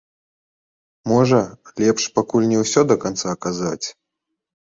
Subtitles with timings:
[1.11, 1.41] Можа,
[1.81, 3.87] лепш пакуль не ўсё да канца казаць?